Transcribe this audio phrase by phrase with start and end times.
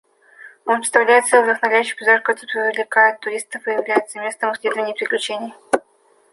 [0.65, 5.53] Оно представляет собой вдохновляющий пейзаж, который привлекает туристов и является местом исследований и приключений.